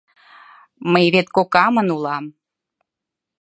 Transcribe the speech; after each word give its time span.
Мый 0.91 1.05
вет 1.13 1.27
кокамын 1.35 1.87
улам. 1.95 2.25